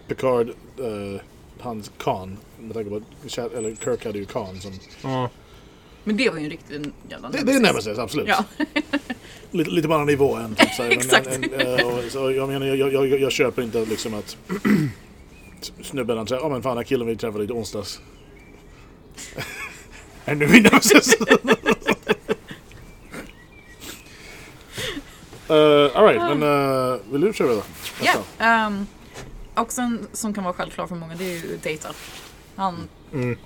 [0.08, 0.48] Picard
[0.80, 1.20] uh,
[1.60, 4.72] hans Khan, med tanke på att eller Kirk hade ju Khan som...
[6.08, 8.28] Men det var ju en riktig jävla Det, det är Nemesis, absolut.
[8.28, 8.44] Ja.
[9.50, 11.26] Lite, lite på annan nivå än typ, så här, Exakt.
[11.26, 14.36] En, en, eh, och, så jag menar, jag, jag, jag, jag köper inte liksom att
[15.82, 18.00] snubben han säger, ja men fan den här killen vi träffade i onsdags.
[20.24, 21.16] är nu min Nemesis.
[21.20, 21.26] uh,
[25.96, 27.62] Alright, men uh, vill du köra då?
[28.02, 28.86] Ja, ehm,
[29.54, 31.88] också en som kan vara självklar för många, det är ju Data.
[32.56, 32.88] Han...
[33.12, 33.38] Mm.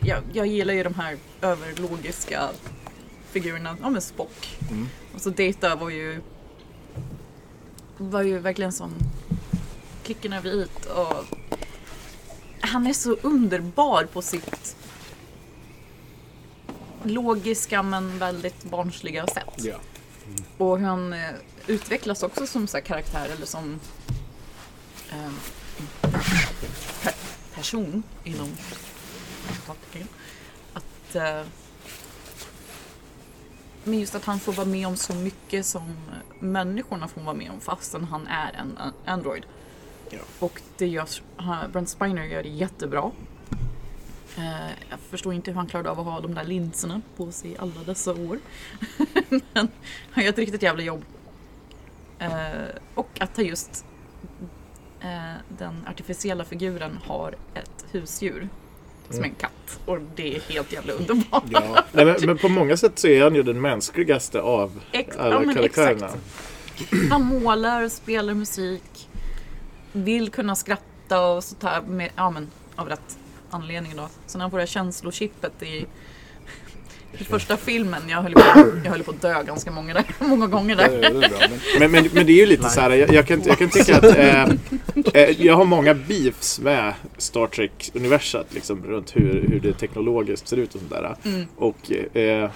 [0.00, 2.48] Jag, jag gillar ju de här överlogiska
[3.30, 4.58] figurerna, ja men Spock.
[4.70, 4.88] Mm.
[5.14, 6.20] Och så Data var ju...
[7.96, 8.94] Var ju verkligen som
[10.02, 11.38] klicken över it och...
[12.60, 14.76] Han är så underbar på sitt
[17.02, 19.54] logiska men väldigt barnsliga sätt.
[19.56, 19.76] Ja.
[20.58, 21.30] Och hur han eh,
[21.66, 23.80] utvecklas också som så här, karaktär eller som
[25.10, 25.32] eh,
[27.02, 27.14] per,
[27.54, 28.48] person inom
[29.74, 30.08] citattecken.
[30.72, 31.46] Att eh,
[33.84, 35.96] men just att han får vara med om så mycket som
[36.40, 39.42] människorna får vara med om fastän han är en Android.
[40.10, 40.18] Ja.
[40.38, 41.04] Och det
[41.36, 43.10] han- Brent Spiner gör det jättebra.
[44.36, 47.56] Eh, jag förstår inte hur han klarade av att ha de där linserna på sig
[47.58, 48.38] alla dessa år.
[49.28, 49.68] Men
[50.10, 51.04] han gör ett riktigt jävla jobb.
[52.18, 53.84] Eh, och att just
[55.00, 58.48] eh, den artificiella figuren har ett husdjur
[59.10, 59.80] som en katt.
[59.86, 61.44] Och det är helt jävla underbart.
[61.50, 61.84] Ja.
[61.92, 65.44] Nej, men, men på många sätt så är han ju den mänskligaste av Ex- alla
[65.44, 66.06] ja, karaktärerna.
[66.06, 67.10] exakt.
[67.10, 69.08] Han målar, spelar musik,
[69.92, 73.18] vill kunna skratta och så tar med, ja men av rätt
[73.50, 74.08] anledning då.
[74.26, 75.86] Så när han får det här känslochippet i,
[77.18, 78.40] i första filmen, jag höll, på,
[78.84, 80.88] jag höll på att dö ganska många, där, många gånger där.
[80.88, 81.28] är bra.
[81.40, 83.70] Men, Men, men, men det är ju lite så här, jag, jag, kan, jag kan
[83.70, 84.42] tycka att eh,
[85.14, 90.56] eh, jag har många beefs med Star Trek-universat liksom, runt hur, hur det teknologiskt ser
[90.56, 91.16] ut och sådär.
[91.24, 91.46] Mm.
[91.56, 92.50] Och eh,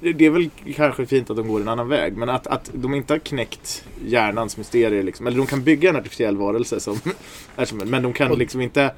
[0.00, 2.94] det är väl kanske fint att de går en annan väg, men att, att de
[2.94, 5.02] inte har knäckt hjärnans mysterier.
[5.02, 5.26] Liksom.
[5.26, 7.00] Eller de kan bygga en artificiell varelse, som,
[7.84, 8.90] men de kan liksom inte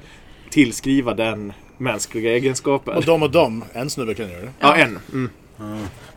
[0.49, 2.95] tillskriva den mänskliga egenskaper.
[2.97, 4.51] och de och de, en snubbe kan göra det.
[4.59, 4.99] Ja, en.
[5.13, 5.29] Mm.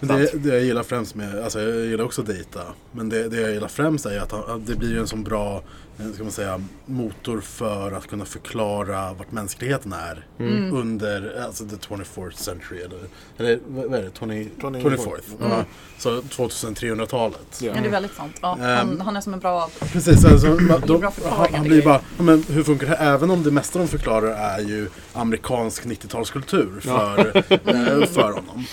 [0.00, 2.60] Men det, det jag gillar främst med, alltså jag gillar också Data.
[2.92, 5.62] Men det, det jag gillar främst är att, han, att det blir en sån bra,
[5.98, 10.26] eh, ska man säga, motor för att kunna förklara vart mänskligheten är.
[10.38, 10.74] Mm.
[10.76, 12.98] Under, alltså the 24th century eller,
[13.38, 14.10] eller vad är det?
[14.18, 14.96] 20, 24th.
[14.96, 15.20] 24th.
[15.40, 15.64] Ja.
[15.98, 17.38] Så 2300-talet.
[17.60, 17.72] Ja.
[17.74, 18.36] Ja, det är väldigt sant.
[18.42, 19.00] Ja, han, Ehm.
[19.00, 19.70] han är som en bra...
[19.92, 23.14] Precis, alltså, då, bra han, han blir bara, ja, men hur funkar det här?
[23.14, 27.36] Även om det mesta de förklarar är ju amerikansk 90-talskultur för,
[28.02, 28.64] eh, för honom.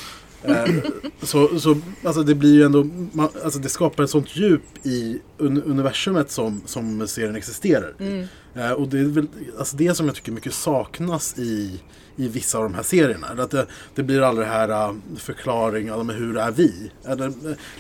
[0.44, 0.82] Ehm,
[1.22, 5.20] så så alltså det blir ju ändå, man, alltså det skapar ett sånt djup i
[5.40, 8.28] un universumet som, som serien existerar i.
[8.56, 9.28] Eh, och det är väl
[9.60, 11.82] alltså det som jag tycker mycket saknas i,
[12.16, 13.28] i vissa av de här serierna.
[13.28, 16.92] Att det, det blir aldrig det här uh, förklaring, men hur är vi?
[17.06, 17.32] Eller, eh,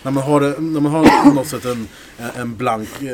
[0.03, 1.87] när, man har, när man har på något sätt en,
[2.35, 3.09] en blank eh,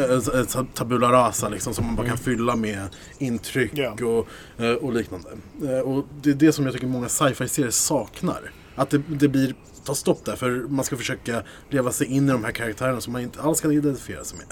[0.00, 2.86] eh, eh, ta- tabula rasa liksom, som man bara kan fylla med
[3.18, 3.90] intryck Ja.
[4.06, 4.28] och,
[4.64, 5.28] eh, och liknande.
[5.62, 8.52] Eh, och det är det som jag tycker många sci-fi-serier saknar.
[8.74, 9.54] Att det, det blir
[9.90, 13.12] ta stopp där, för man ska försöka leva sig in i de här karaktärerna som
[13.12, 14.46] man inte alls kan identifiera sig med.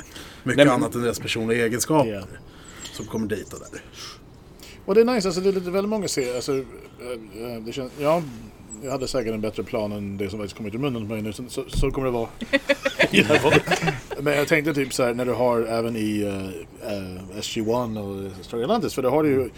[0.44, 2.22] Mycket Nej, annat än deras personliga egenskaper Ja.
[2.92, 3.80] som kommer dejta där.
[4.84, 6.34] Och det är nice, alltså det är lite väldigt många serier.
[6.34, 6.62] Alltså, eh,
[7.54, 8.22] eh, det känns, ja,
[8.82, 11.14] jag hade säkert en bättre plan än det som faktiskt kom ut ur munnen på
[11.14, 11.32] mig nu.
[11.32, 12.28] Så, så, så kommer det vara.
[14.20, 18.62] Men jag tänkte typ så här när du har även i uh, SG-1 och Star
[18.62, 18.94] Atlantis.
[18.94, 19.50] För då har du ju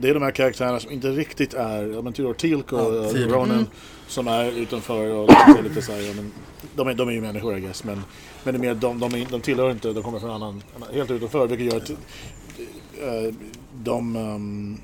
[0.00, 3.10] det är de här karaktärerna som inte riktigt är, ja men Tudor Teal'c och Ja,
[3.10, 3.32] Teal'c.
[3.32, 3.66] Ronan
[4.08, 6.32] som är utanför och liksom är lite så här, ja, men,
[6.76, 8.02] de, är, de är ju människor I guess men,
[8.44, 10.62] men det är mer de, de, är, de tillhör inte, de kommer från annan,
[10.94, 13.34] helt utanför vilket gör att eh,
[13.82, 14.76] de ehm,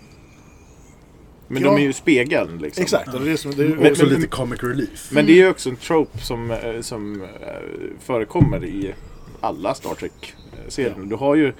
[1.48, 1.68] Men Ja.
[1.68, 2.83] de är ju spegeln liksom.
[2.83, 5.11] Exakt, och det är som, det är, Men- också men- lite comic relief.
[5.12, 7.29] Men det är ju också en trope som, eh, som eh,
[8.01, 8.94] förekommer i
[9.40, 10.94] alla Star Trek-serier.
[11.05, 11.53] Du har ju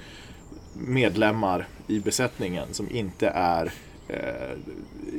[0.77, 3.71] medlemmar i besättningen som inte är
[4.07, 4.17] eh,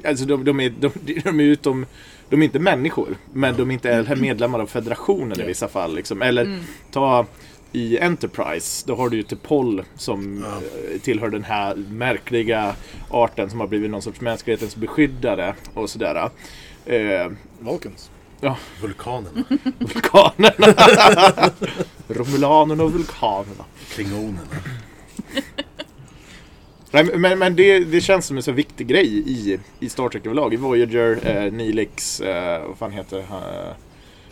[0.04, 0.90] Alltså de, de, är, de,
[1.24, 1.86] de är utom
[2.28, 5.94] De är inte människor Men de är inte är medlemmar av federationen i vissa fall
[5.94, 6.22] liksom.
[6.22, 6.58] Eller
[6.90, 7.26] ta
[7.74, 12.76] i Enterprise, då har du ju T'Pol som eh, tillhör den här märkliga
[13.10, 16.30] arten som har blivit någon sorts mänsklighetens beskyddare och sådär.
[16.86, 18.10] Eh, Vulcans.
[18.40, 19.44] ja, Vulkanerna,
[19.78, 20.74] vulkanerna.
[22.08, 23.64] Romulanerna och vulkanerna.
[23.88, 24.40] klingonerna.
[26.90, 30.27] Nej, men- men, det, det känns som en så viktig grej i, i Star Trek
[30.27, 30.55] överlag.
[30.55, 33.42] I Voyager, eh, Neelix, eh, vad fan heter han?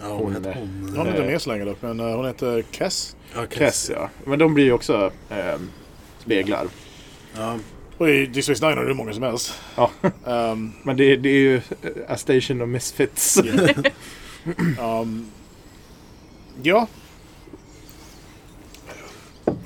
[0.01, 0.95] Ja, Hon hon heter hon.
[0.97, 3.17] Hon är inte Eh, med så länge dock men eh, hon heter Kess.
[3.35, 4.11] Ja, Kress, ja.
[4.25, 5.59] Men de blir ju också eh,
[6.19, 6.67] speglar.
[7.37, 7.59] Ja,
[7.99, 9.55] Och i Deep Space Nine det hur många som helst.
[9.77, 9.91] Ja.
[10.27, 11.63] Ehm, Men det, det är ju eh,
[12.09, 13.39] A Station of Misfits.
[14.79, 15.27] ehm,
[16.63, 16.87] ja.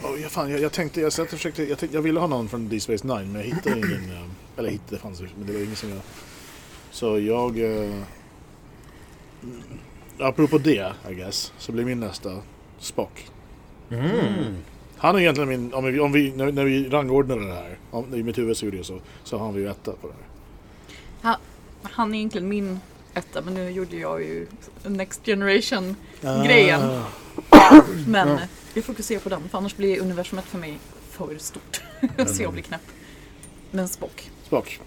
[0.02, 2.26] Oh, ja, fan, jag, jag tänkte, jag, satt och försökte, jag, tänkte, jag ville ha
[2.26, 3.92] någon från Deep Space Nine men jag hittade ingen.
[3.92, 6.00] ehm, eller hittade, det fanns men det var ingen som jag...
[6.90, 7.59] Så jag...
[7.59, 8.02] Uh,
[10.18, 12.38] apropå det, I guess, så blir min nästa
[12.78, 13.30] Spock.
[13.90, 14.56] Mm.
[14.96, 18.14] Han är egentligen min, om vi, om vi, när, när vi rangordnar det här, om,
[18.14, 20.14] i mitt huvud så gjorde jag så, så har vi ju etta på det
[21.22, 21.37] här.
[21.82, 22.80] Han är egentligen min
[23.16, 24.46] etta men nu gjorde jag ju
[24.85, 25.96] Next Generation
[26.46, 26.81] grejen.
[27.50, 27.83] Ah.
[28.07, 28.38] Men
[28.74, 30.79] vi fokuserar på den för annars blir universumet för mig
[31.11, 31.81] för stort.
[32.26, 32.81] Så jag blir knäpp.
[33.70, 34.31] Men Spock.
[34.44, 34.81] Spock.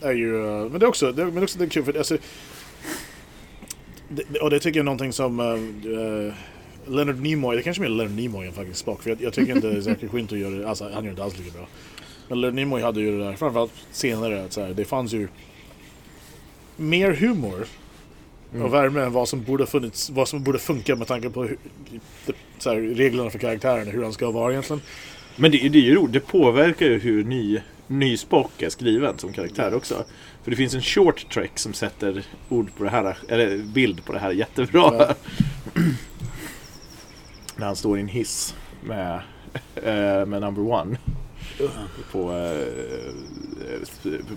[0.00, 2.16] Är ju, eh, men det är också, det, men också det är kul för alltså,
[4.08, 6.32] det, det- och det tycker jag är någonting som uh,
[6.86, 9.02] Leonard Nimoy, det kanske mer Leonard Nimoy än faktiskt Spock.
[9.02, 11.50] För jag, jag tycker inte Zachary Quinto gör det, alltså han gör inte alls lika
[11.58, 11.68] bra.
[12.28, 15.28] Men Leonard Nimoy hade ju det där, framförallt senare, att så här, det fanns ju
[16.78, 17.66] mer humor
[18.62, 21.58] och värme än vad som borde funnits, vad som borde funka med tanke på hur,
[22.58, 24.82] så här, reglerna för karaktären, hur han ska vara egentligen.
[25.36, 29.18] Men det, det är ju roligt, det påverkar ju hur ny, ny Spock är skriven
[29.18, 30.04] som karaktär också.
[30.42, 34.12] För det finns en short track som sätter ord på det här, eller bild på
[34.12, 34.92] det här jättebra.
[34.98, 35.14] Ja.
[37.56, 39.20] När han står i en hiss med,
[39.74, 40.98] eh, med number one.
[42.12, 42.66] På eh,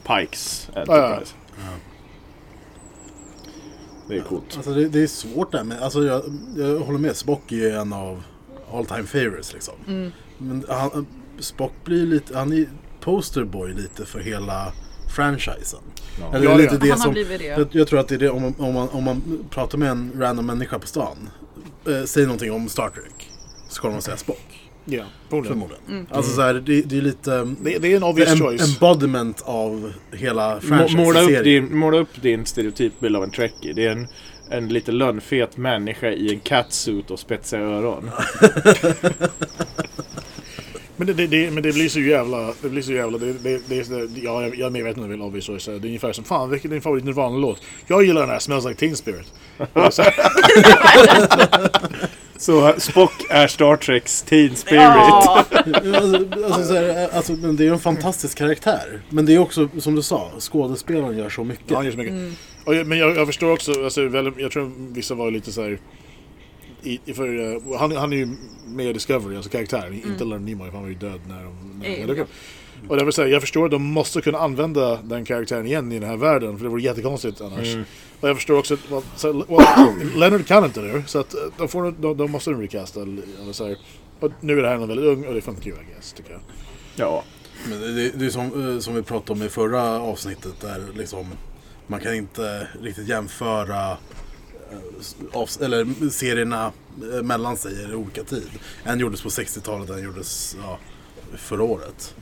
[0.08, 1.36] Pikes Enterprise.
[4.12, 4.54] Det är coolt.
[4.56, 6.22] Alltså det, det är svårt där, men alltså jag,
[6.58, 7.16] jag håller med.
[7.16, 8.24] Spock är en av
[8.74, 9.74] all time favorites liksom.
[10.38, 11.06] Men han,
[11.40, 12.66] Spock blir lite, han är
[13.02, 14.74] posterboy lite för hela
[15.16, 15.80] franchisen.
[16.20, 16.34] Ja.
[16.36, 16.80] Eller Ja, lite ja.
[16.80, 17.46] det Han har som, blivit det.
[17.46, 19.90] jag, jag tror att det är det om man, om man, om man pratar med
[19.92, 21.30] en random människa på stan.
[21.88, 23.30] Eh, säger någonting om Star Trek.
[23.70, 24.51] Så kommer de säga Spock.
[24.86, 25.58] Ja, förmodligen.
[25.58, 26.08] Förmodligen.
[26.12, 27.48] Alltså så här, det, det är lite...
[27.62, 28.76] Det, det är en obvious en, choice.
[28.76, 33.74] embodiment av hela Må- Måla upp, din, måla upp din stereotypbild av en trekkie.
[33.74, 34.08] Det är en,
[34.50, 38.10] en lite lönnfet människa i en catsuit och spetsiga öron.
[40.96, 42.54] Men det, det, det, men det blir så jävla...
[42.62, 43.18] Det blir så jävla...
[43.18, 45.66] Det, det, det, det, ja, jag jag är medveten om det, obvious choice.
[45.66, 47.62] Det är ungefär som fan, vilken är din favorit Nirvana-låt?
[47.88, 49.34] Jag gillar den här Smells Like Teen Spirit.
[52.42, 54.82] Och så Spock är Star Treks Teen Spirit.
[54.82, 55.46] Ja,
[55.96, 59.02] alltså, alltså, så här, alltså, men det är ju en fantastisk karaktär.
[59.10, 61.66] Men det är också, som du sa, skådespelaren gör så mycket.
[61.68, 62.14] Ja, han gör så mycket.
[62.66, 65.62] Och, jag- men jag, jag förstår också, alltså, väl, jag tror vissa var lite så
[65.62, 65.80] här.
[66.84, 68.28] I, i- för, eh, han, han är ju
[68.68, 71.82] med i Discovery, alltså karaktären, inte Leonard Nimoy för han var ju död när de...
[72.00, 72.26] När de
[72.88, 76.00] Och det vill säga, jag förstår att de måste kunna använda den karaktären igen i
[76.00, 77.76] den här världen, för det vore jättekonstigt annars.
[78.20, 79.66] Och jag förstår också att så, well,
[80.16, 83.02] Leonard kan inte nu, så att eh, de, får, de, de måste recasta.
[83.02, 83.78] Eller.
[84.20, 86.32] Och nu är det här någon väldigt ung och det funkar ju, I guess, tycker
[86.32, 86.42] jag.
[86.96, 87.24] Ja.
[87.70, 90.84] Men det, det, det är som, eh, som vi pratade om i förra avsnittet där
[90.96, 91.28] liksom
[91.88, 93.92] man kan inte riktigt jämföra
[95.32, 96.72] eh, eller serierna
[97.24, 98.50] mellan sig i olika tid.
[98.84, 100.80] En gjordes på 60-talet, en gjordes ja,
[101.38, 102.16] förra året.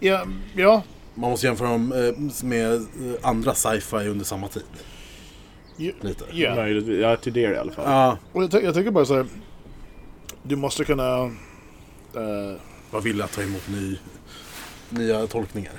[0.00, 0.82] Ja, ja,
[1.14, 2.80] Man måste jämföra dem eh, med eh,
[3.22, 4.62] andra sci-fi under samma tid.
[5.76, 6.24] ja, Lite.
[6.32, 6.54] ja.
[6.54, 7.00] Möjligtvis.
[7.00, 7.84] Ja, till det i alla fall.
[7.84, 9.26] Ja, Och jag, jag tycker bara så här,
[10.42, 11.22] du måste kunna...
[12.14, 13.98] eh, var villig att ta emot ny,
[14.90, 15.72] nya tolkningar.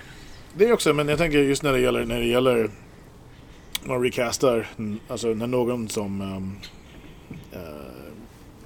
[0.57, 2.69] Det är också, men jag tänker just när det gäller, när det gäller
[3.83, 4.67] man recastar,
[5.07, 6.55] alltså när någon som um,
[7.53, 7.61] uh,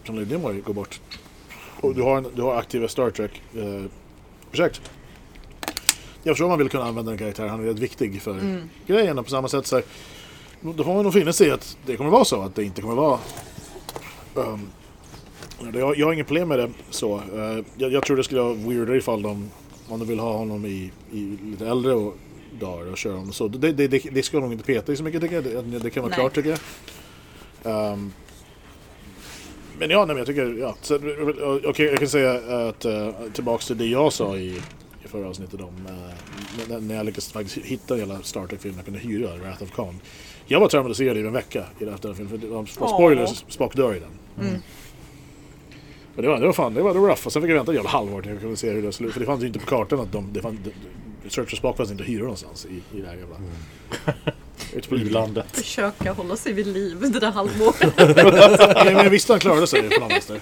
[0.06, 1.02] som Nimoy går bort
[1.82, 3.86] och du har, en, du har aktiva Star Trek uh,
[4.52, 4.92] projekt.
[6.24, 9.20] Jag förstår om man vill kunna använda en karaktär, han är rätt viktig för grejen
[9.20, 9.86] och på samma sätt så här,
[10.62, 12.82] då får man nog finna sig i att det kommer vara så, att det inte
[12.82, 13.20] kommer vara
[14.36, 14.70] um,
[15.74, 17.16] jag, jag har inget problem med det så.
[17.16, 19.50] Uh, jag, jag tror det skulle vara weirdare ifall de
[19.88, 22.18] om de vill ha honom i, i lite äldre och,
[22.60, 23.48] dagar och köra honom så.
[23.48, 25.44] Det, det, det, det ska nog inte peta i så mycket tycker jag.
[25.44, 26.20] Det, det kan vara Nej.
[26.20, 26.58] klart tycker
[27.64, 27.94] jag.
[27.94, 28.14] Um,
[29.80, 30.76] men ja, nej, men jag tycker, ja.
[30.82, 30.96] Så,
[31.66, 32.34] Okej, jag kan säga
[32.70, 34.62] att uh, tillbaks till det jag sa i,
[35.06, 35.88] i förra avsnittet om
[36.70, 40.00] uh, när, jag lyckades faktiskt hitta hela Star Trek-filmen jag kunde hyra, Wrath of Khan.
[40.46, 43.76] Jag var traumatiserad i en vecka i den här filmen, för det var spoilers, Spock
[43.76, 44.62] dör i den.
[46.16, 47.26] Och det var, det var fan, det var, det var rough.
[47.26, 49.12] Och sen fick jag vänta ett jävla halvår till jag kunde se hur det skulle
[49.12, 51.78] För det fanns ju inte på kartan att de, det fanns, det, Search for Spock
[51.78, 53.36] fanns inte att hyra någonstans i, i det här jävla...
[54.74, 55.46] Ute på I-landet.
[55.52, 57.98] Försöka hålla sig vid liv det där halvåret.
[58.86, 60.40] Men jag visste han klarade sig på något vänster.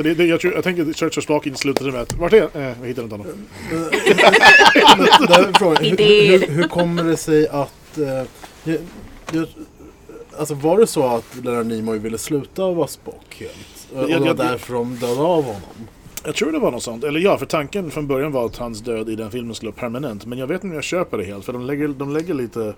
[0.00, 2.32] För det, det, jag, jag tänker att Search for Spock inte slutade med att Vart
[2.32, 2.48] är?
[2.54, 3.26] Eh, jag hittade inte honom.
[3.70, 3.88] Hur,
[6.28, 7.98] hur, hur kommer det sig att...
[7.98, 8.04] Eh,
[8.64, 8.78] jag,
[9.32, 9.46] jag,
[10.38, 13.88] alltså var det så att Leonard Nimoy ville sluta vara Spock helt?
[13.94, 15.60] Och det var därför de dödade av honom?
[16.24, 17.04] Jag tror det var något sånt.
[17.04, 19.80] Eller ja, för tanken från början var att hans död i den filmen skulle vara
[19.80, 20.26] permanent.
[20.26, 21.44] Men jag vet inte om jag köper det helt.
[21.44, 22.74] För de lägger, de lägger lite...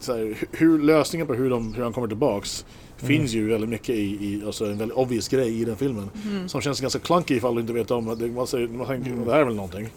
[0.00, 2.64] Så här, hu- hur, lösningen på hur, de, hur han kommer tillbaks
[2.96, 6.10] finns ju väldigt mycket i, i alltså en väldigt obvious grej i den filmen.
[6.46, 8.28] Som känns ganska clunky ifall du inte vet om att det.
[8.28, 9.88] Man, säger, man tänker det här är väl någonting.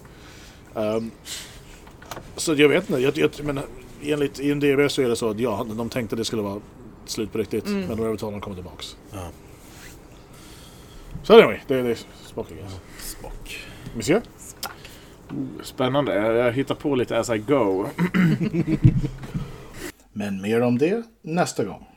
[0.76, 1.12] Ehm,
[2.36, 3.02] så jag vet inte.
[3.02, 3.60] Jag, jag, men
[4.04, 6.62] enligt IMDB så är det så att ja, de tänkte det skulle vara
[7.06, 7.66] slut på riktigt.
[7.66, 8.98] Men de övertalade att komma tillbaks.
[9.12, 9.30] Ja.
[11.24, 12.80] Så anyway, det, det är Spock I guess.
[13.00, 13.60] Spock.
[13.96, 14.22] Monsieur?
[15.64, 16.14] Spännande.
[16.16, 17.86] Jag hittar på lite as I go.
[20.14, 21.95] Men mer om det nästa gång.